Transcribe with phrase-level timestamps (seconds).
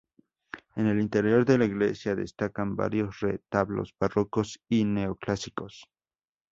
[0.75, 5.83] En el interior de la iglesia, destacan varios retablos barrocos y neoclásicos.